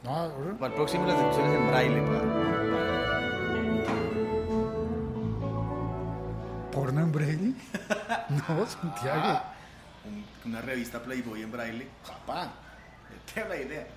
No, 0.03 0.57
Para 0.59 0.67
el 0.71 0.75
próximo 0.75 1.05
las 1.05 1.15
descripciones 1.17 1.59
en 1.59 1.67
braille. 1.67 2.01
pa- 2.01 2.42
braille? 7.13 7.53
No, 8.29 8.65
Santiago. 8.65 9.41
Un- 10.05 10.25
una 10.45 10.61
revista 10.61 11.01
Playboy 11.01 11.43
en 11.43 11.51
braille. 11.51 11.87
Papá, 12.05 12.51
te 13.33 13.47
la 13.47 13.55
idea. 13.55 13.87